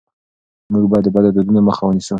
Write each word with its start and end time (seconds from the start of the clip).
موږ 0.71 0.85
باید 0.91 1.05
د 1.05 1.09
بدو 1.15 1.29
دودونو 1.35 1.61
مخه 1.67 1.83
ونیسو. 1.85 2.09